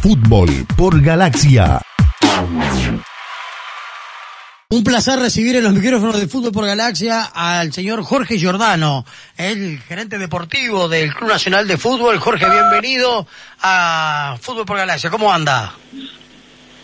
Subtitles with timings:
[0.00, 1.80] Fútbol por Galaxia.
[4.70, 9.04] Un placer recibir en los micrófonos de Fútbol por Galaxia al señor Jorge Giordano,
[9.36, 12.18] el gerente deportivo del Club Nacional de Fútbol.
[12.18, 13.28] Jorge, bienvenido
[13.62, 15.08] a Fútbol por Galaxia.
[15.08, 15.74] ¿Cómo anda?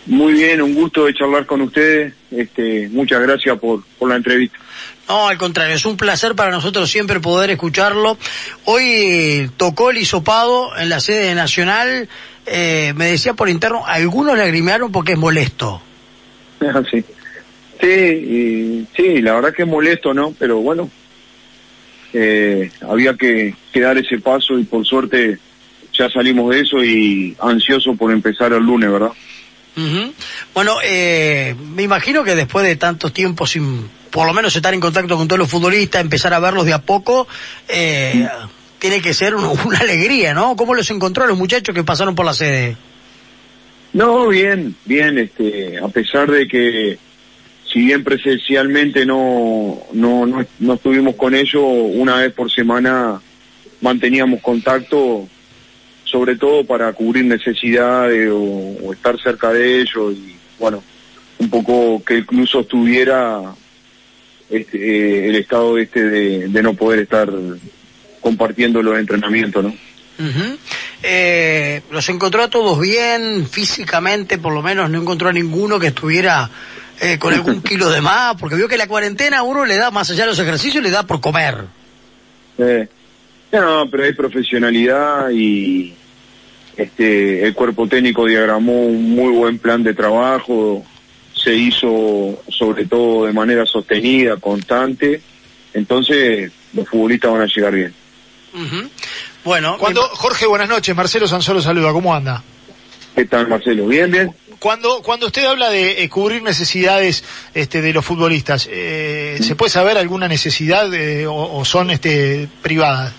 [0.07, 2.15] Muy bien, un gusto de charlar con ustedes.
[2.31, 4.59] Este, muchas gracias por, por la entrevista.
[5.09, 8.17] No, al contrario, es un placer para nosotros siempre poder escucharlo.
[8.65, 12.09] Hoy tocó el hisopado en la sede nacional.
[12.47, 15.83] Eh, me decía por interno, algunos lagrimearon porque es molesto.
[16.91, 17.05] sí.
[17.81, 20.35] Sí, y, sí, la verdad que es molesto, ¿no?
[20.39, 20.91] Pero bueno,
[22.15, 25.39] eh, había que, que dar ese paso y por suerte
[25.93, 29.13] ya salimos de eso y ansioso por empezar el lunes, ¿verdad?
[30.55, 34.79] Bueno, eh, me imagino que después de tantos tiempos sin, por lo menos estar en
[34.79, 37.27] contacto con todos los futbolistas, empezar a verlos de a poco,
[37.67, 38.29] eh,
[38.79, 40.55] tiene que ser un- una alegría, ¿no?
[40.55, 42.77] ¿Cómo los encontró a los muchachos que pasaron por la sede?
[43.93, 46.97] No, bien, bien, este, a pesar de que
[47.73, 53.21] si bien presencialmente no, no, no, no estuvimos con ellos, una vez por semana
[53.81, 55.27] manteníamos contacto,
[56.05, 60.85] sobre todo para cubrir necesidades o, o estar cerca de ellos y bueno,
[61.39, 63.41] un poco que el club sostuviera
[64.51, 67.31] este, eh, el estado este de, de no poder estar
[68.21, 69.75] compartiendo los entrenamientos, ¿no?
[70.19, 70.57] Ujú.
[71.03, 75.89] Eh, los encontró a todos bien, físicamente, por lo menos no encontró a ninguno que
[75.89, 76.49] estuviera
[77.01, 79.91] eh, con algún kilo de más, porque vio que la cuarentena a uno le da,
[79.91, 81.65] más allá de los ejercicios, le da por comer.
[82.59, 82.89] Eh,
[83.53, 85.93] no, pero hay profesionalidad y
[86.77, 90.85] este el cuerpo técnico diagramó un muy buen plan de trabajo,
[91.45, 95.21] se hizo sobre todo de manera sostenida, constante,
[95.75, 97.95] entonces los futbolistas van a llegar bien.
[99.45, 100.97] Bueno, Cuando, Jorge, buenas noches.
[100.97, 101.93] Marcelo Sansolo saluda.
[101.93, 102.43] ¿Cómo anda?
[103.15, 103.87] ¿Qué tal Marcelo?
[103.87, 104.35] ¿Bien, bien?
[104.59, 109.71] Cuando, cuando usted habla de eh, cubrir necesidades este, de los futbolistas, eh, ¿se puede
[109.71, 113.13] saber alguna necesidad eh, o, o son este, privadas?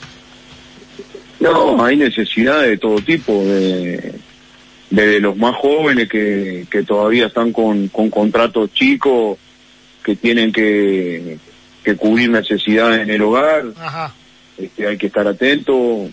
[1.39, 4.15] No, hay necesidad de todo tipo, de,
[4.89, 9.37] de los más jóvenes que, que todavía están con, con contratos chicos,
[10.03, 11.37] que tienen que,
[11.83, 14.13] que cubrir necesidades en el hogar, Ajá.
[14.57, 16.09] este, hay que estar atento.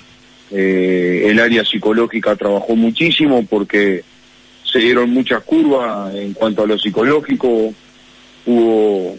[0.50, 4.04] Eh, el área psicológica trabajó muchísimo porque
[4.64, 7.74] se dieron muchas curvas en cuanto a lo psicológico.
[8.46, 9.18] Hubo,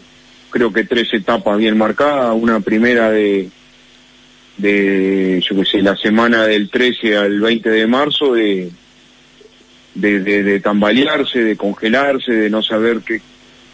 [0.50, 2.34] creo que tres etapas bien marcadas.
[2.34, 3.48] Una primera de,
[4.56, 8.70] de yo qué sé, la semana del 13 al 20 de marzo de,
[9.94, 13.20] de, tambalearse, de congelarse, de no saber qué,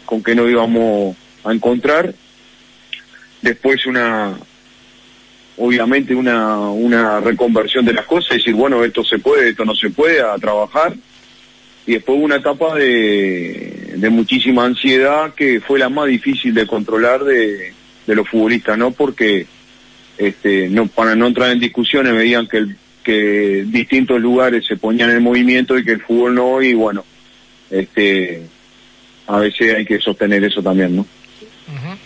[0.05, 2.13] con qué nos íbamos a encontrar.
[3.41, 4.37] Después una,
[5.57, 9.89] obviamente una, una reconversión de las cosas, decir, bueno, esto se puede, esto no se
[9.89, 10.93] puede, a trabajar.
[11.87, 17.73] Y después una etapa de, muchísima ansiedad que fue la más difícil de controlar de,
[18.05, 18.91] de los futbolistas, ¿no?
[18.91, 19.47] Porque,
[20.19, 25.09] este, no, para no entrar en discusiones, veían que, el- que distintos lugares se ponían
[25.09, 27.03] en movimiento y que el fútbol no, y bueno,
[27.69, 28.43] este,
[29.27, 31.01] a veces hay que sostener eso también, ¿no?
[31.01, 31.97] Ujú.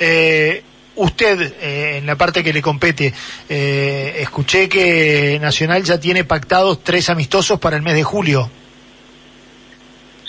[0.00, 0.62] Eh,
[0.96, 3.12] usted, eh, en la parte que le compete,
[3.48, 8.50] eh, escuché que Nacional ya tiene pactados tres amistosos para el mes de julio.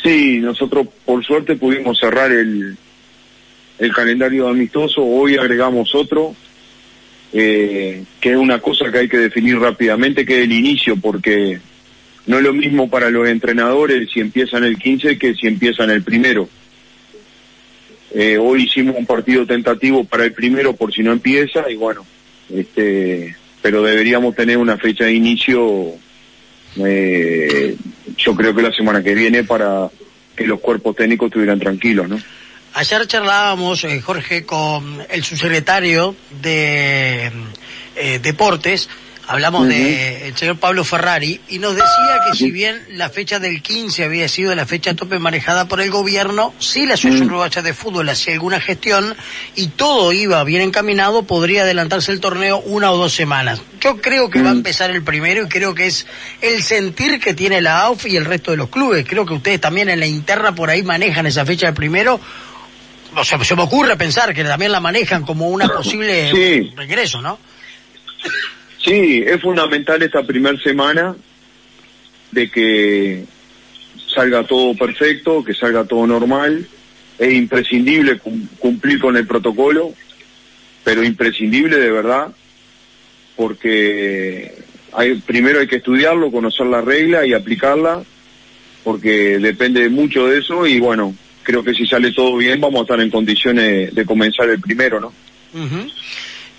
[0.01, 2.77] Sí, nosotros por suerte pudimos cerrar el,
[3.79, 6.35] el calendario amistoso, hoy agregamos otro,
[7.33, 11.59] eh, que es una cosa que hay que definir rápidamente, que es el inicio, porque
[12.25, 16.03] no es lo mismo para los entrenadores si empiezan el 15 que si empiezan el
[16.03, 16.49] primero.
[18.11, 22.05] Eh, hoy hicimos un partido tentativo para el primero por si no empieza y bueno,
[22.51, 25.93] este, pero deberíamos tener una fecha de inicio
[26.77, 27.75] eh,
[28.17, 29.89] yo creo que la semana que viene para
[30.35, 32.19] que los cuerpos técnicos estuvieran tranquilos, ¿no?
[32.73, 37.31] Ayer charlábamos, eh, Jorge, con el subsecretario de
[37.95, 38.87] eh, Deportes,
[39.27, 39.69] hablamos Ujú.
[39.69, 44.03] de el señor Pablo Ferrari, y nos decía que si bien la fecha del 15
[44.05, 47.31] había sido la fecha tope manejada por el gobierno, si la Asociación Mm.
[47.31, 49.15] Uruguaya de Fútbol hacía alguna gestión
[49.55, 53.61] y todo iba bien encaminado, podría adelantarse el torneo una o dos semanas.
[53.81, 54.57] Yo creo que va a Mm.
[54.57, 56.05] empezar el primero y creo que es
[56.41, 59.05] el sentir que tiene la AUF y el resto de los clubes.
[59.07, 62.19] Creo que ustedes también en la interna por ahí manejan esa fecha del primero
[63.15, 66.71] o sea, se me ocurre pensar que también la manejan como una posible Sí.
[66.75, 67.39] regreso, ¿no?
[68.83, 71.15] Sí, es fundamental esta primera semana
[72.31, 73.25] de que
[74.13, 76.67] salga todo perfecto, que salga todo normal.
[77.17, 79.93] Es imprescindible cum- cumplir con el protocolo,
[80.83, 82.29] pero imprescindible de verdad,
[83.35, 84.53] porque
[84.93, 88.03] hay, primero hay que estudiarlo, conocer la regla y aplicarla,
[88.83, 91.13] porque depende mucho de eso y bueno,
[91.49, 94.99] creo que si sale todo bien vamos a estar en condiciones de comenzar el primero,
[94.99, 95.11] ¿no?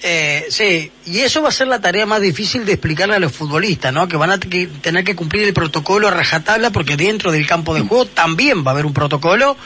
[0.03, 3.31] Eh, sí, y eso va a ser la tarea más difícil de explicarle a los
[3.31, 4.09] futbolistas, ¿no?
[4.09, 7.83] Que van a tener que cumplir el protocolo a rajatabla porque dentro del campo de
[7.83, 9.57] juego también va a haber un protocolo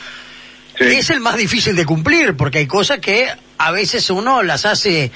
[0.76, 4.66] que es el más difícil de cumplir porque hay cosas que a veces uno las
[4.66, 5.10] hace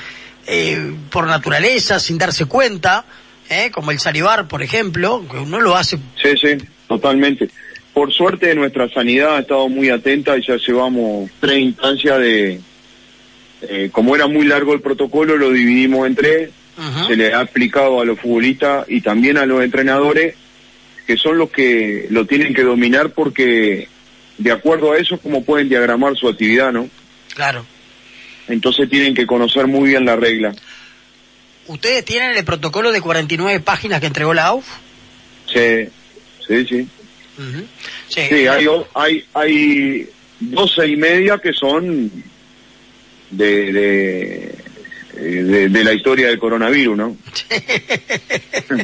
[0.46, 3.04] eh, por naturaleza, sin darse cuenta,
[3.50, 3.70] ¿eh?
[3.70, 5.98] como el salivar, por ejemplo, que uno lo hace.
[6.22, 6.56] Sí, sí,
[6.86, 7.50] totalmente.
[7.98, 12.60] Por suerte nuestra sanidad ha estado muy atenta y ya llevamos tres instancias de,
[13.62, 16.50] eh, como era muy largo el protocolo, lo dividimos en tres.
[17.08, 20.36] Se le ha aplicado a los futbolistas y también a los entrenadores,
[21.08, 23.88] que son los que lo tienen que dominar porque
[24.38, 26.88] de acuerdo a eso es como pueden diagramar su actividad, ¿no?
[27.34, 27.66] Claro.
[28.46, 30.54] Entonces tienen que conocer muy bien la regla.
[31.66, 34.66] ¿Ustedes tienen el protocolo de 49 páginas que entregó la AUF?
[35.52, 35.88] Sí,
[36.46, 36.88] sí, sí.
[38.08, 40.08] Sí, hay, hay, hay
[40.40, 42.10] 12 y media que son
[43.30, 47.16] de, de, de, la historia del coronavirus, ¿no?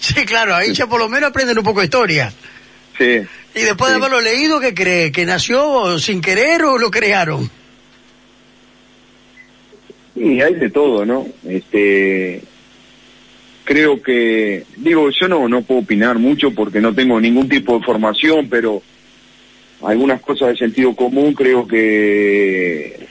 [0.00, 2.32] sí, claro, ahí ya por lo menos aprenden un poco de historia.
[2.96, 3.22] Sí.
[3.54, 5.10] Y después de haberlo leído, ¿qué cree?
[5.10, 7.50] ¿Que nació sin querer o lo crearon?
[10.14, 11.26] Y hay de todo, ¿no?
[11.48, 12.42] Este,
[13.70, 17.84] creo que, digo, yo no, no puedo opinar mucho porque no tengo ningún tipo de
[17.84, 18.82] formación, pero
[19.84, 23.06] algunas cosas de sentido común creo que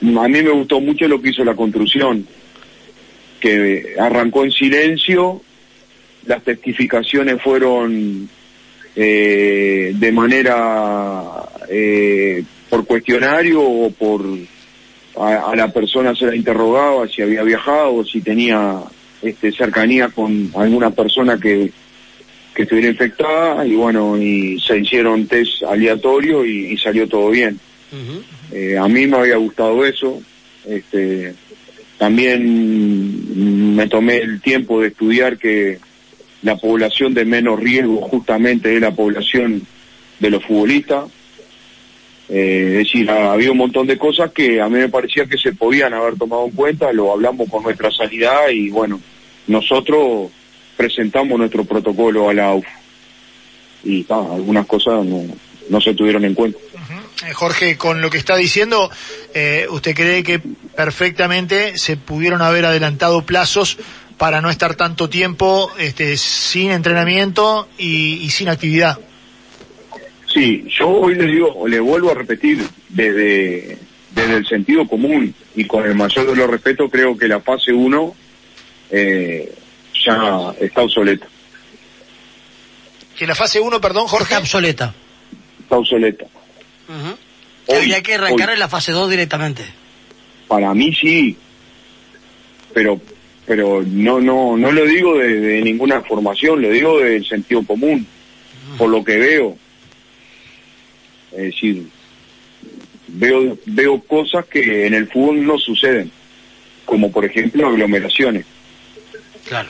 [0.00, 2.26] a mí me gustó mucho lo que hizo la construcción,
[3.40, 5.42] que arrancó en silencio,
[6.24, 8.26] las testificaciones fueron
[8.96, 14.24] eh, de manera eh, por cuestionario o por
[15.18, 18.80] a, la persona se la interrogaba si había viajado, si tenía
[19.22, 21.70] este, cercanía con alguna persona que,
[22.54, 27.58] que estuviera infectada y bueno, y se hicieron test aleatorio y, salió todo bien.
[28.52, 30.20] Eh, a mí me había gustado eso.
[30.66, 31.34] Este,
[31.98, 35.78] también me tomé el tiempo de estudiar que
[36.42, 39.66] la población de menos riesgo justamente es la población
[40.18, 41.10] de los futbolistas.
[42.28, 45.52] Eh, es decir, había un montón de cosas que a mí me parecía que se
[45.52, 49.00] podían haber tomado en cuenta, lo hablamos con nuestra sanidad y bueno,
[49.50, 50.30] nosotros
[50.76, 52.64] presentamos nuestro protocolo a la AUF
[53.84, 55.24] y algunas cosas no,
[55.68, 56.58] no se tuvieron en cuenta.
[57.26, 58.90] Eh, Jorge, con lo que está diciendo,
[59.34, 63.76] eh, ¿usted cree que perfectamente se pudieron haber adelantado plazos
[64.16, 68.98] para no estar tanto tiempo este, sin entrenamiento y, sin actividad?
[70.32, 73.78] Sí, yo hoy le digo, le vuelvo a repetir, desde,
[74.14, 77.72] desde el sentido común y con el mayor de los respetos, creo que la fase
[77.72, 78.14] 1
[78.90, 79.52] eh,
[80.04, 81.26] ya está obsoleta.
[83.16, 84.24] Que la fase 1, perdón, Jorge.
[84.24, 84.94] Está obsoleta.
[85.62, 86.26] Está obsoleta.
[87.68, 89.64] Habría que arrancar en la fase 2 directamente.
[90.48, 91.36] Para mí sí,
[92.74, 93.00] pero
[93.46, 98.06] pero no no no lo digo de, ninguna formación, lo digo del sentido común,
[98.76, 99.56] por lo que veo.
[101.32, 101.86] Es decir,
[103.08, 106.10] veo veo cosas que en el fútbol no suceden,
[106.84, 108.46] como por ejemplo aglomeraciones.
[109.46, 109.68] Claro.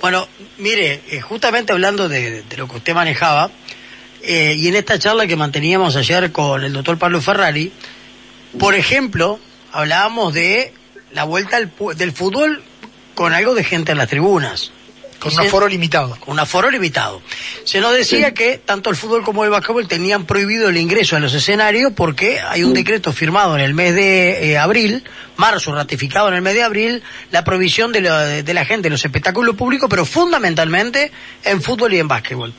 [0.00, 0.28] Bueno,
[0.58, 3.50] mire, eh, justamente hablando de, lo que usted manejaba,
[4.22, 7.72] eh, y en esta charla que manteníamos ayer con el doctor Pablo Ferrari,
[8.58, 9.38] por ejemplo,
[9.72, 10.72] hablábamos de
[11.12, 12.62] la vuelta del fútbol
[13.14, 14.72] con algo de gente en las tribunas.
[15.18, 16.16] Con un aforo limitado.
[16.20, 17.20] Con un aforo limitado.
[17.64, 21.20] Se nos decía que tanto el fútbol como el básquetbol tenían prohibido el ingreso a
[21.20, 25.02] los escenarios porque hay un decreto firmado en el mes de eh, abril,
[25.36, 29.56] marzo ratificado en el mes de abril, la prohibición de, la gente en los espectáculos
[29.56, 31.10] públicos, pero fundamentalmente
[31.44, 32.52] en fútbol y en básquetbol.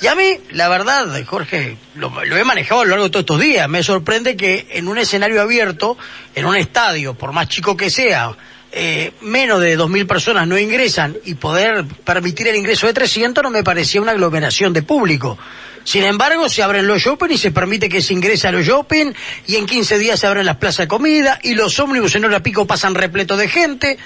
[0.00, 3.22] Y a mí, la verdad, Jorge, lo, lo he manejado a lo largo de todos
[3.22, 3.68] estos días.
[3.68, 5.96] Me sorprende que en un escenario abierto,
[6.34, 8.36] en un estadio, por más chico que sea,
[8.78, 13.50] eh, menos de 2.000 personas no ingresan y poder permitir el ingreso de 300 no
[13.50, 15.38] me parecía una aglomeración de público.
[15.82, 19.14] Sin embargo, se abren los shopping y se permite que se ingrese a los shopping
[19.46, 22.40] y en 15 días se abren las plazas de comida y los ómnibus en hora
[22.40, 23.96] pico pasan repleto de gente.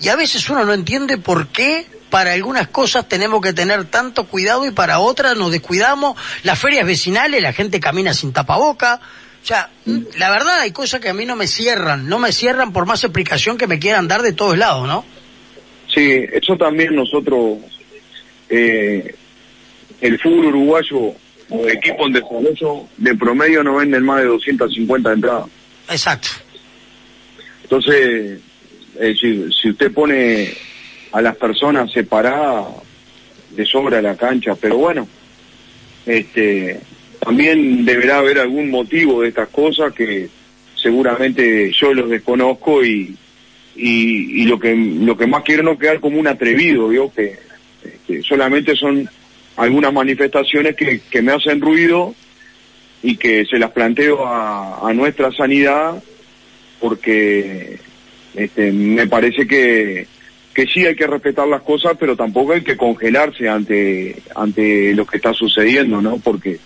[0.00, 4.28] Y a veces uno no entiende por qué para algunas cosas tenemos que tener tanto
[4.28, 6.16] cuidado y para otras nos descuidamos.
[6.44, 9.00] Las ferias vecinales, la gente camina sin tapaboca.
[9.46, 9.70] O sea,
[10.18, 13.04] la verdad hay cosas que a mí no me cierran, no me cierran por más
[13.04, 15.04] explicación que me quieran dar de todos lados, ¿no?
[15.86, 17.58] Sí, eso también nosotros,
[18.48, 19.14] eh,
[20.00, 20.98] el fútbol uruguayo
[21.48, 25.46] o equipo en desarrollo, de promedio no venden más de 250 entradas.
[25.90, 26.28] Exacto.
[27.62, 28.40] Entonces,
[28.98, 30.54] si, si usted pone
[31.12, 32.66] a las personas separadas
[33.50, 35.06] de sobra la cancha, pero bueno,
[36.04, 36.80] este,
[37.26, 40.28] también deberá haber algún motivo de estas cosas que
[40.76, 43.16] seguramente yo los desconozco y,
[43.74, 47.12] y, lo que lo que más quiero no quedar como un atrevido, ¿vio?
[47.12, 47.36] Que,
[48.06, 49.10] que solamente son
[49.56, 52.14] algunas manifestaciones que, que me hacen ruido
[53.02, 56.00] y que se las planteo a, a nuestra sanidad
[56.78, 57.80] porque
[58.36, 60.06] este, me parece que,
[60.54, 65.04] que sí hay que respetar las cosas, pero tampoco hay que congelarse ante, ante lo
[65.04, 66.18] que está sucediendo, ¿no?
[66.18, 66.60] Porque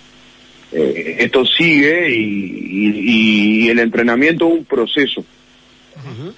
[0.73, 5.25] eh, esto sigue y, y, el entrenamiento es un proceso,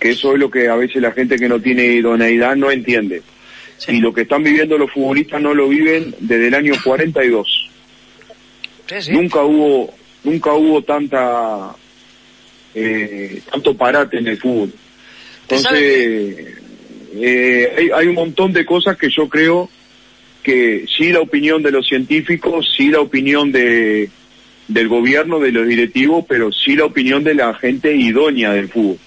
[0.01, 3.23] que eso es lo que a veces la gente que no tiene idoneidad no entiende.
[3.89, 7.71] Y lo que están viviendo los futbolistas no lo viven desde el año 42.
[9.11, 9.93] Nunca hubo
[10.25, 11.75] nunca hubo tanta
[12.75, 14.73] eh, tanto parate en el fútbol.
[15.49, 16.47] Entonces,
[17.15, 19.69] eh, hay, hay, un montón de cosas que yo creo
[20.43, 24.09] que sí la opinión de los científicos, sí la opinión de,
[24.73, 28.99] del gobierno, de los directivos, pero sí la opinión de la gente idónea del fútbol.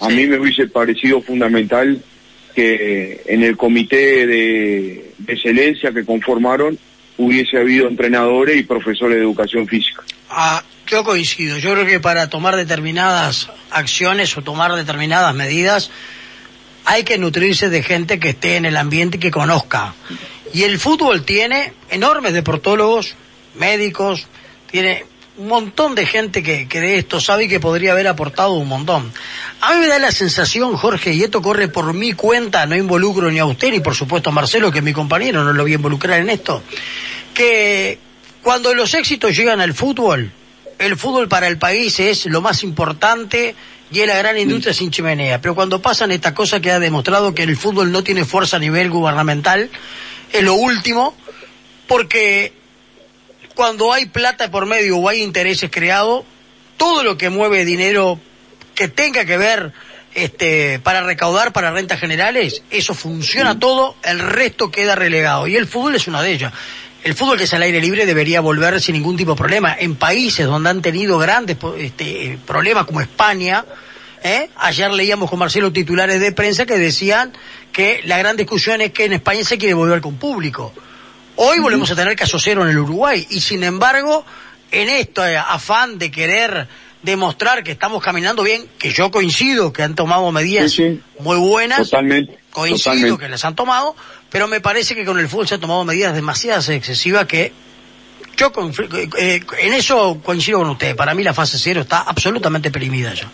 [0.00, 2.02] A mí me hubiese parecido fundamental
[2.54, 6.78] que en el comité de, de excelencia que conformaron
[7.18, 10.02] hubiese habido entrenadores y profesores de educación física.
[10.30, 11.58] Ah, yo coincido.
[11.58, 15.90] Yo creo que para tomar determinadas acciones o tomar determinadas medidas
[16.84, 19.94] hay que nutrirse de gente que esté en el ambiente y que conozca.
[20.52, 23.14] Y el fútbol tiene enormes deportólogos,
[23.54, 24.26] médicos,
[24.70, 25.04] tiene
[25.40, 29.10] un montón de gente que, que, de esto sabe que podría haber aportado un montón.
[29.62, 33.30] A mí me da la sensación, Jorge, y esto corre por mi cuenta, no involucro
[33.30, 35.72] ni a usted ni por supuesto a Marcelo, que es mi compañero, no lo voy
[35.72, 36.62] a involucrar en esto,
[37.32, 37.98] que
[38.42, 40.30] cuando los éxitos llegan al fútbol,
[40.78, 43.54] el fútbol para el país es lo más importante
[43.90, 45.40] y es la gran industria sin chimenea.
[45.40, 48.60] Pero cuando pasan estas cosas que ha demostrado que el fútbol no tiene fuerza a
[48.60, 49.70] nivel gubernamental,
[50.34, 51.16] es lo último,
[51.86, 52.59] porque
[53.60, 56.24] cuando hay plata por medio o hay intereses creados,
[56.78, 58.18] todo lo que mueve dinero
[58.74, 59.74] que tenga que ver
[60.14, 65.46] este, para recaudar para rentas generales, eso funciona todo, el resto queda relegado.
[65.46, 66.54] Y el fútbol es una de ellas
[67.04, 69.76] el fútbol que es al aire libre debería volver sin ningún tipo de problema.
[69.78, 73.66] En países donde han tenido grandes este, problemas como España,
[74.22, 74.48] ¿eh?
[74.56, 77.34] ayer leíamos con Marcelo titulares de prensa que decían
[77.72, 80.72] que la gran discusión es que en España se quiere volver con público.
[81.42, 84.26] Hoy volvemos a tener caso cero en el Uruguay y sin embargo,
[84.70, 86.68] en esto eh, afán de querer
[87.02, 90.78] demostrar que estamos caminando bien, que yo coincido que han tomado medidas
[91.18, 93.96] muy buenas, totalmente, coincido que las han tomado,
[94.28, 97.52] pero me parece que con el fútbol se han tomado medidas demasiadas excesivas que
[98.36, 98.52] yo
[99.18, 100.94] eh, en eso coincido con usted.
[100.94, 103.30] Para mí la fase cero está absolutamente perimida ya.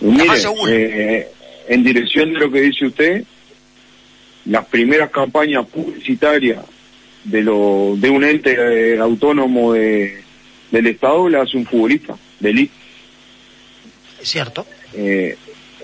[0.00, 1.28] Mire, eh,
[1.68, 3.24] en dirección de lo que dice usted,
[4.46, 6.64] las primeras campañas publicitarias
[7.24, 10.22] de lo de un ente eh, autónomo de,
[10.70, 12.74] del Estado las hace un futbolista de elite.
[14.20, 14.66] Es cierto.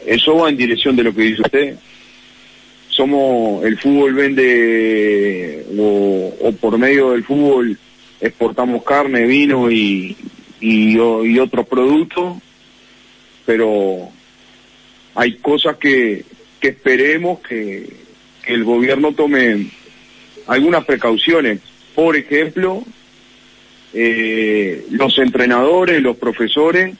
[0.06, 1.78] eso va en dirección de lo que dice usted
[2.98, 7.78] somos, el fútbol vende, o, por medio del fútbol
[8.20, 10.16] exportamos carne, vino y,
[10.60, 10.98] y,
[11.38, 12.38] otros productos,
[13.46, 14.08] pero
[15.14, 16.24] hay cosas que,
[16.58, 17.88] que esperemos que,
[18.48, 19.66] que el gobierno tome
[20.46, 21.60] algunas precauciones.
[21.94, 22.82] Por ejemplo,
[23.92, 26.96] eh, los entrenadores, los profesores,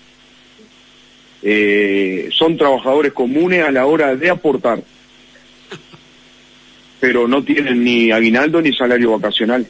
[1.42, 4.82] eh, son trabajadores comunes a la hora de aportar
[7.00, 9.64] pero no tienen ni aguinaldo ni salario vacacional.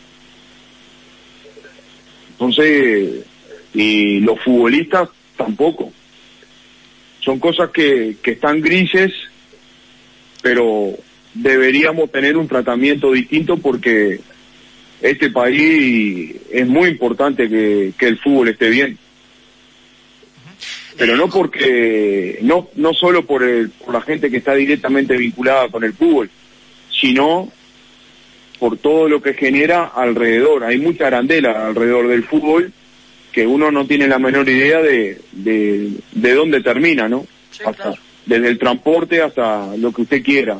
[2.30, 3.26] Entonces,
[3.74, 5.92] y los futbolistas tampoco.
[7.20, 9.12] Son cosas que, que están grises,
[10.40, 10.96] pero
[11.34, 14.20] deberíamos tener un tratamiento distinto porque
[15.00, 18.98] este país es muy importante que, que el fútbol esté bien
[20.96, 25.68] pero no porque no no solo por, el, por la gente que está directamente vinculada
[25.68, 26.28] con el fútbol
[26.90, 27.52] sino
[28.58, 30.64] por todo lo que genera alrededor.
[30.64, 32.72] Hay mucha arandela alrededor del fútbol
[33.32, 37.26] que uno no tiene la menor idea de, de, dónde termina, ¿no?
[38.26, 40.58] Desde el transporte hasta lo que usted quiera,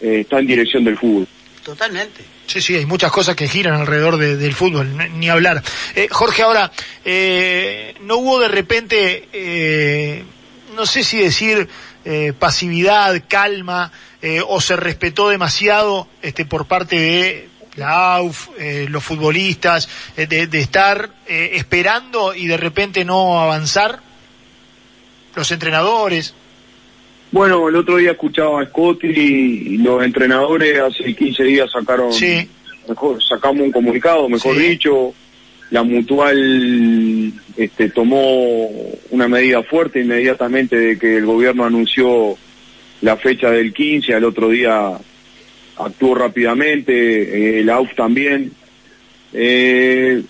[0.00, 1.26] eh, está en dirección del fútbol.
[1.62, 2.24] Totalmente.
[2.46, 5.62] Sí, sí, hay muchas cosas que giran alrededor del fútbol, ni hablar.
[5.94, 6.72] Eh, Jorge, ahora,
[7.04, 10.24] eh, ¿no hubo de repente,
[10.74, 11.68] no sé si decir
[12.38, 19.04] pasividad, calma, eh, o se respetó demasiado este, por parte de la AUF, eh, los
[19.04, 24.00] futbolistas, eh, de, estar esperando y de repente no avanzar?
[25.36, 26.34] Los entrenadores.
[27.30, 32.48] Bueno, el otro día escuchaba a Scott y, los entrenadores hace 15 días sacaron, sí.
[32.88, 34.62] mejor, sacamos un comunicado, mejor Sí.
[34.62, 35.12] dicho,
[35.70, 38.68] la mutual este, tomó
[39.10, 42.36] una medida fuerte inmediatamente de que el gobierno anunció
[43.02, 44.92] la fecha del 15, al otro día
[45.76, 48.52] actuó rápidamente, eh, el AUF también.
[49.32, 50.22] Eh,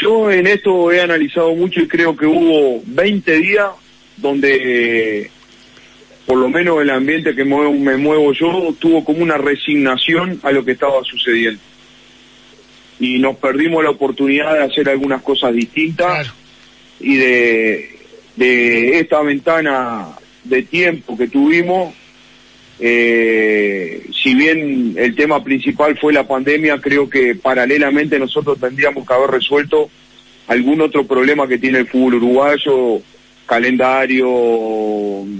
[0.00, 3.70] yo en esto he analizado mucho y creo que hubo 20 días
[4.18, 5.30] donde
[6.32, 10.50] por lo menos el ambiente que muevo- me muevo yo tuvo como una resignación a
[10.50, 11.60] lo que estaba sucediendo.
[12.98, 16.30] Y nos perdimos la oportunidad de hacer algunas cosas distintas Claro.
[17.00, 17.90] y de,
[18.36, 20.06] de esta ventana
[20.44, 21.92] de tiempo que tuvimos,
[22.80, 29.12] eh, si bien el tema principal fue la pandemia, creo que paralelamente nosotros tendríamos que
[29.12, 29.90] haber resuelto
[30.48, 33.02] algún otro problema que tiene el fútbol uruguayo,
[33.46, 34.28] calendario,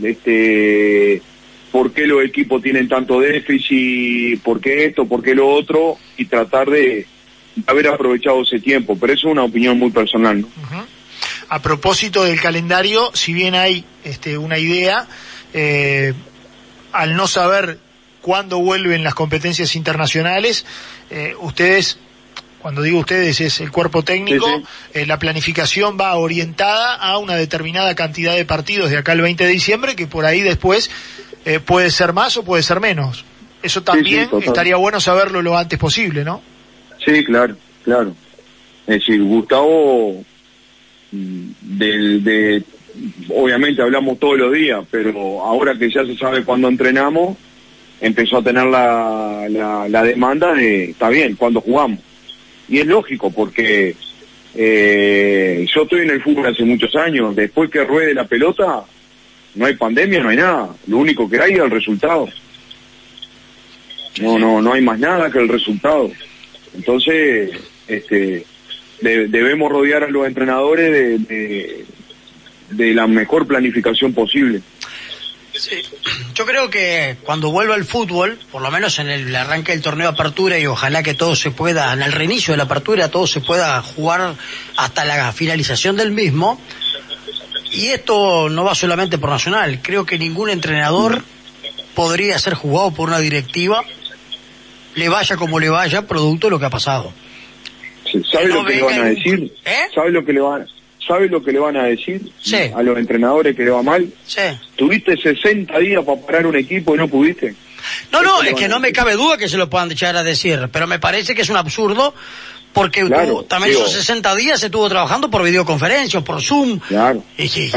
[0.02, 1.22] este,
[1.70, 6.26] por qué los equipos tienen tanto déficit, por qué esto, por qué lo otro, y
[6.26, 7.06] tratar de
[7.66, 8.96] haber aprovechado ese tiempo.
[9.00, 10.48] Pero eso es una opinión muy personal, ¿no?
[11.48, 15.06] A propósito del calendario, si bien hay este, una idea,
[15.52, 16.14] eh,
[16.92, 17.78] al no saber
[18.22, 20.64] cuándo vuelven las competencias internacionales,
[21.10, 21.98] eh, ustedes,
[22.62, 24.64] cuando digo ustedes, es el cuerpo técnico, Sí,
[24.94, 29.44] eh, la planificación va orientada a una determinada cantidad de partidos de acá al 20
[29.44, 30.90] de diciembre, que por ahí después
[31.44, 33.24] eh, puede ser más o puede ser menos.
[33.62, 36.40] Eso también estaría bueno saberlo lo antes posible, ¿no?
[37.04, 38.14] Sí, claro, claro.
[38.86, 40.22] Es decir, Gustavo,
[41.10, 42.62] mm, del- de,
[43.30, 47.36] obviamente hablamos todos los días, pero ahora que ya se sabe cuándo entrenamos,
[48.00, 51.98] empezó a tener la, la, la demanda de, está bien, cuándo jugamos.
[52.68, 53.94] Y es lógico, porque
[54.54, 58.82] eh, yo estoy en el fútbol hace muchos años, después que ruede la pelota,
[59.54, 62.28] no hay pandemia, no hay nada, lo único que hay es el resultado.
[64.20, 66.10] No, no, no hay más nada que el resultado.
[66.74, 67.50] Entonces,
[67.88, 68.44] este,
[69.00, 71.84] de- debemos rodear a los entrenadores de,
[72.70, 74.60] de la mejor planificación posible.
[75.62, 75.80] Sí.
[76.34, 80.08] Yo creo que cuando vuelva el fútbol, por lo menos en el arranque del torneo
[80.08, 83.28] de apertura y ojalá que todo se pueda, en el reinicio de la apertura, todo
[83.28, 84.34] se pueda jugar
[84.76, 86.60] hasta la finalización del mismo.
[87.70, 91.22] Y esto no va solamente por Nacional, creo que ningún entrenador
[91.94, 93.84] podría ser jugado por una directiva,
[94.96, 97.12] le vaya como le vaya, producto de lo que ha pasado.
[98.32, 99.54] ¿Sabe no lo que le van a decir?
[99.64, 99.86] ¿Eh?
[99.94, 100.66] ¿Sabe lo que le van,
[101.06, 102.56] sabe lo que le van a decir Sí.
[102.74, 104.08] a los entrenadores que le va mal?
[104.26, 104.40] Sí.
[104.76, 107.54] Tuviste 60 días para parar un equipo y no pudiste.
[108.12, 110.68] No, no, es que no me cabe duda que se lo puedan echar a decir,
[110.72, 112.14] pero me parece que es un absurdo
[112.72, 116.78] porque Claro, también digo- esos 60 días se estuvo trabajando por videoconferencia, o por Zoom,
[116.78, 117.22] Claro.
[117.36, 117.70] y, y-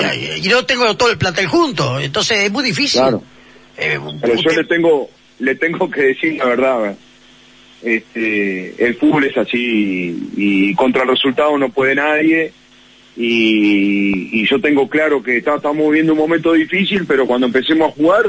[0.68, 3.02] tengo todo el plantel junto, entonces es muy difícil.
[3.02, 3.24] Claro.
[3.78, 5.10] Eh, Pero yo le tengo,
[5.40, 6.80] le tengo que decir la verdad.
[6.80, 6.98] ¿verdad?
[7.84, 12.52] Este, el fútbol es así y, y contra el resultado no puede nadie.
[13.18, 17.90] Y, y yo tengo claro que está- estamos viviendo un momento difícil, pero cuando empecemos
[17.90, 18.26] a jugar,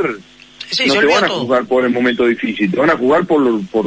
[0.70, 3.40] sí, no te van a jugar por el momento difícil, te van a jugar por
[3.40, 3.86] lo, por,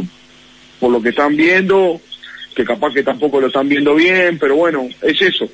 [0.79, 2.01] por lo que están viendo,
[2.55, 5.47] que capaz que tampoco lo están viendo bien, pero bueno, es eso.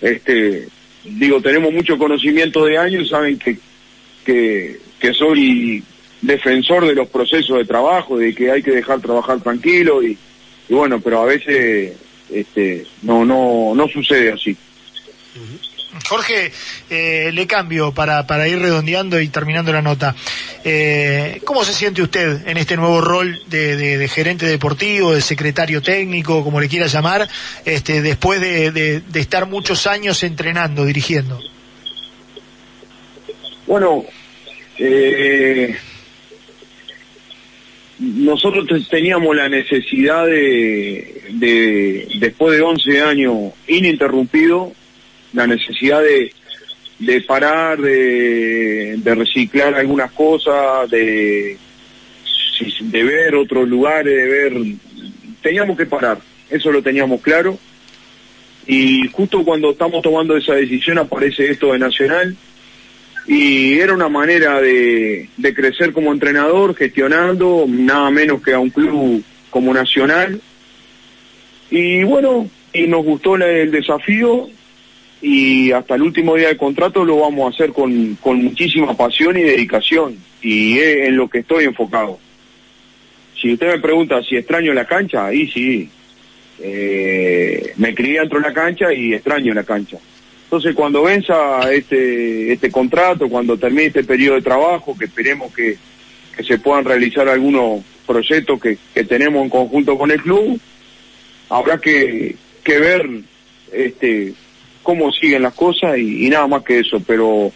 [0.00, 0.68] Este,
[1.04, 3.58] digo, tenemos mucho conocimiento de años, saben que,
[4.24, 5.82] que, que soy
[6.22, 10.16] defensor de los procesos de trabajo, de que hay que dejar trabajar tranquilo y,
[10.68, 11.92] y bueno, pero a veces
[12.32, 14.56] este, no, no, no sucede así.
[16.06, 16.52] Jorge,
[16.90, 20.14] eh, le cambio para, para ir redondeando y terminando la nota.
[20.62, 26.44] Eh, ¿Cómo se siente usted en este nuevo rol de, gerente deportivo, de secretario técnico,
[26.44, 27.26] como le quiera llamar,
[27.64, 31.40] este, después de, de- estar muchos años entrenando, dirigiendo?
[33.66, 34.04] Bueno,
[34.78, 35.74] eh,
[37.98, 43.34] nosotros te- teníamos la necesidad de, después de 11 años
[43.66, 44.72] ininterrumpido,
[45.32, 46.32] la necesidad de,
[46.98, 51.56] de parar, de, de reciclar algunas cosas, de,
[52.80, 54.52] de ver otros lugares, de ver...
[55.42, 56.18] Teníamos que parar,
[56.50, 57.58] eso lo teníamos claro.
[58.66, 62.36] Y justo cuando estamos tomando esa decisión aparece esto de Nacional
[63.26, 68.70] y era una manera de, de crecer como entrenador, gestionando nada menos que a un
[68.70, 70.40] club como Nacional.
[71.70, 74.48] Y bueno, y nos gustó el desafío
[75.20, 79.36] y hasta el último día de contrato lo vamos a hacer con, con muchísima pasión
[79.36, 82.18] y dedicación y es en lo que estoy enfocado.
[83.40, 85.88] Si usted me pregunta si extraño la cancha, ahí sí.
[86.60, 89.98] Eh, me crié dentro de la cancha y extraño la cancha.
[90.44, 95.76] Entonces cuando venza este, este contrato, cuando termine este periodo de trabajo, que esperemos que,
[96.36, 100.58] que se puedan realizar algunos proyectos que, que tenemos en conjunto con el club,
[101.48, 103.08] habrá que, que ver
[103.72, 104.34] este,
[104.88, 107.52] cómo siguen las cosas y, y nada más que eso, pero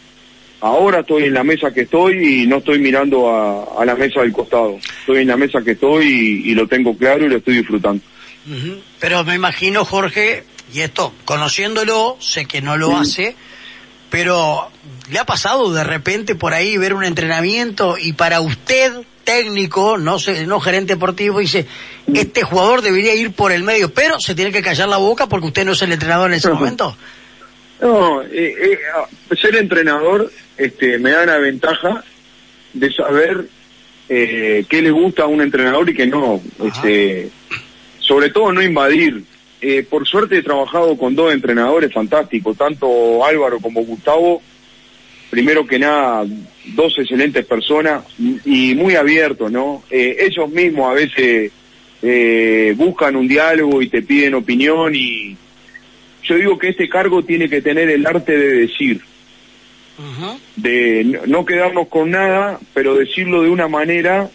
[0.60, 4.20] ahora estoy en la mesa que estoy y no estoy mirando a, a la mesa
[4.20, 4.78] del costado.
[5.00, 6.04] Estoy en la mesa que estoy
[6.44, 8.02] y, y lo tengo claro y lo estoy disfrutando.
[8.46, 8.82] Ujú.
[9.00, 13.34] Pero me imagino, Jorge, y esto, conociéndolo, sé que no lo hace,
[14.10, 14.68] pero
[15.10, 18.92] ¿le ha pasado de repente por ahí ver un entrenamiento y para usted,
[19.24, 21.66] técnico, no sé, no gerente deportivo, dice,
[22.12, 25.46] este jugador debería ir por el medio, pero se tiene que callar la boca porque
[25.46, 26.94] usted no es el entrenador en ese momento?
[27.82, 32.04] No, eh, eh, ah, ser entrenador este, me da la ventaja
[32.72, 33.46] de saber
[34.08, 36.40] eh, qué le gusta a un entrenador y qué no.
[36.64, 37.28] Este,
[37.98, 39.24] sobre todo no invadir.
[39.60, 44.42] Eh, por suerte he trabajado con dos entrenadores fantásticos, tanto Álvaro como Gustavo.
[45.30, 46.26] Primero que nada,
[46.74, 48.04] dos excelentes personas
[48.44, 49.82] y muy abiertos, ¿no?
[49.90, 51.52] Eh, ellos mismos a veces
[52.02, 55.36] eh, buscan un diálogo y te piden opinión y
[56.24, 59.00] yo digo que este cargo tiene que tener el arte de decir,
[60.56, 64.30] de no- no quedarnos con nada, pero decirlo de una manera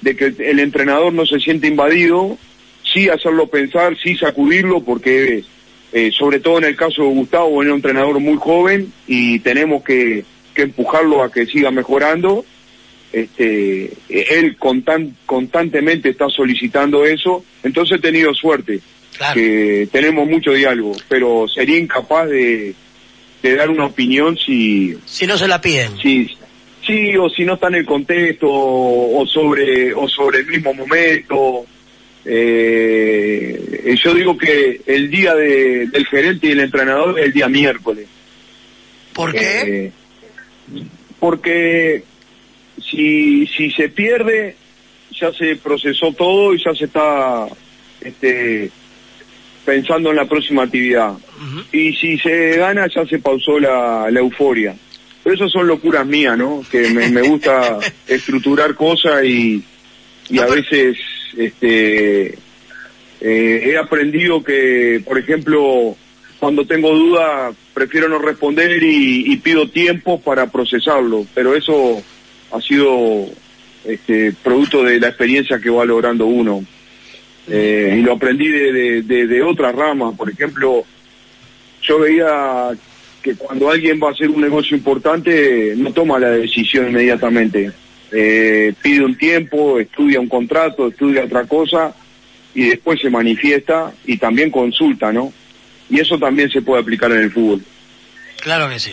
[0.00, 2.38] de que el entrenador no se siente invadido,
[2.84, 5.44] sí hacerlo pensar, sí sacudirlo, porque
[5.92, 9.82] eh, sobre todo en el caso de Gustavo, era un entrenador muy joven y tenemos
[9.82, 12.44] que, que empujarlo a que siga mejorando.
[13.12, 18.80] Este, eh, él constan- constantemente está solicitando eso, entonces he tenido suerte
[19.20, 19.34] Claro.
[19.34, 22.74] que tenemos mucho diálogo, pero sería incapaz de,
[23.42, 25.98] de dar una opinión si, Si no se la piden.
[25.98, 26.26] si,
[26.86, 30.72] sí o si no está en el contexto o, o sobre o sobre el mismo
[30.72, 31.66] momento.
[32.24, 37.48] Eh, yo digo que el día de- del gerente y el entrenador es el día
[37.48, 38.06] miércoles.
[39.12, 39.60] ¿Por qué?
[39.84, 39.92] Eh,
[41.18, 42.04] porque
[42.82, 44.56] si, si se pierde,
[45.12, 47.46] ya se procesó todo y ya se está
[48.00, 48.70] este,
[49.70, 51.12] pensando en la próxima actividad.
[51.70, 54.74] Y si se gana, ya se pausó la, la euforia.
[55.22, 56.64] Pero esas son locuras mías, ¿no?
[56.68, 57.78] Que me, me gusta
[58.08, 59.62] estructurar cosas y,
[60.28, 60.98] y a veces
[61.36, 62.34] este,
[63.20, 65.96] eh, he aprendido que, por ejemplo,
[66.40, 71.26] cuando tengo duda, prefiero no responder y, y pido tiempo para procesarlo.
[71.32, 72.02] Pero eso
[72.50, 73.26] ha sido
[73.84, 76.64] este, producto de la experiencia que va logrando uno.
[77.48, 80.14] Eh, y lo aprendí de, de, de, otras ramas.
[80.16, 80.84] Por ejemplo,
[81.82, 82.70] yo veía
[83.22, 87.72] que cuando alguien va a hacer un negocio importante, no toma la decisión inmediatamente.
[88.12, 91.94] Eh, pide un tiempo, estudia un contrato, estudia otra cosa
[92.54, 95.32] y después se manifiesta y también consulta, ¿no?
[95.88, 97.62] Y eso también se puede aplicar en el fútbol.
[98.40, 98.92] Claro que sí.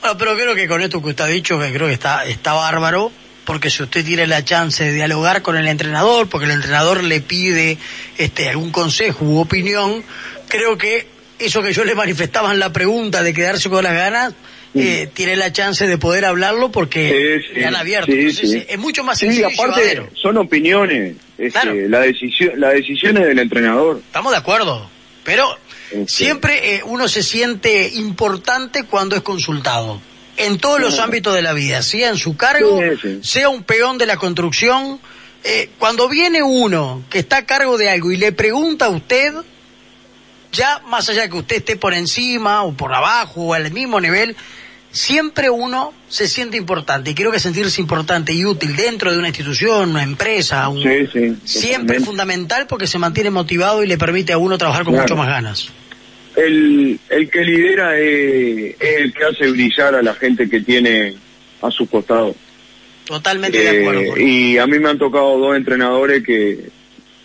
[0.00, 2.54] Bueno, pero creo que con esto que usted ha dicho, que creo que está, está
[2.54, 3.12] bárbaro,
[3.46, 7.20] porque si usted tiene la chance de dialogar con el entrenador, porque el entrenador le
[7.22, 7.78] pide
[8.18, 10.02] este, algún consejo u opinión,
[10.48, 11.06] creo que
[11.38, 14.34] eso que yo le manifestaba en la pregunta de quedarse con las ganas,
[14.74, 18.12] eh, tiene la chance de poder hablarlo porque Sí, sí, le han abierto.
[18.12, 18.64] sí, Entonces, sí.
[18.68, 20.10] es mucho más Sí, sencillo y aparte llevadero.
[20.20, 21.14] son opiniones.
[21.38, 21.74] este, Claro.
[21.88, 24.02] la decisión, la decisión es del entrenador.
[24.06, 24.90] Estamos de acuerdo,
[25.24, 25.46] pero
[25.90, 26.06] Este.
[26.08, 30.00] siempre eh, uno se siente importante cuando es consultado.
[30.38, 32.80] En todos los ámbitos de la vida, sea en su cargo,
[33.22, 35.00] sea un peón de la construcción.
[35.48, 39.32] eh, cuando viene uno que está a cargo de algo y le pregunta a usted,
[40.52, 44.00] ya más allá de que usted esté por encima o por abajo o al mismo
[44.00, 44.34] nivel,
[44.90, 47.10] siempre uno se siente importante.
[47.10, 51.06] Y creo que sentirse importante y útil dentro de una institución, una empresa, un, Sí,
[51.12, 51.36] sí.
[51.44, 55.04] Siempre es fundamental porque se mantiene motivado y le permite a uno trabajar con Claro.
[55.04, 55.68] mucho más ganas.
[56.36, 61.14] El, el que lidera es, es el que hace brillar a la gente que tiene
[61.62, 62.34] a su costado.
[63.06, 64.08] Totalmente de Eh, acuerdo.
[64.10, 64.24] Jorge.
[64.24, 66.68] y a mí me han tocado dos entrenadores que,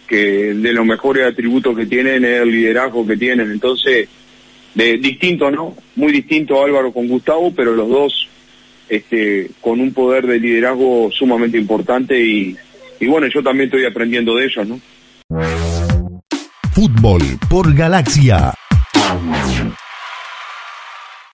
[0.08, 3.52] que de los mejores atributos que tienen es el liderazgo que tienen.
[3.52, 4.08] Entonces,
[4.76, 5.76] de distinto, ¿no?
[5.96, 8.28] Muy distinto Álvaro con Gustavo, pero los dos
[8.90, 12.56] este, con un poder de liderazgo sumamente importante y,
[13.00, 14.80] y bueno, yo también estoy aprendiendo de ellos, ¿no?
[16.74, 18.54] Fútbol por Galaxia.